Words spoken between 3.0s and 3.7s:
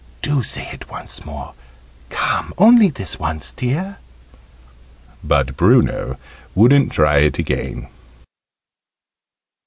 once,